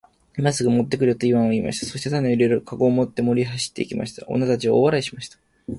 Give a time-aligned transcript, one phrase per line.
[0.35, 1.85] 「今すぐ持って来るよ。」とイワンは言いました。
[1.85, 4.25] そして種を入れる籠を持って森へ走って行きました。
[4.29, 5.37] 女たちは大笑いしました。